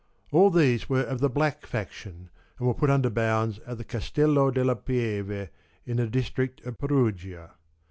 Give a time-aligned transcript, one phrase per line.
[0.31, 4.49] All these were of the Black faction, and were put under bounds at the Castello
[4.49, 5.49] della Pieve
[5.85, 7.51] in the district of Perugia.